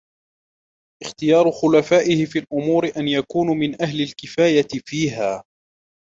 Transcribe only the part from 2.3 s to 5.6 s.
الْأُمُورِ أَنْ يَكُونُوا مِنْ أَهْلِ الْكِفَايَةِ فِيهَا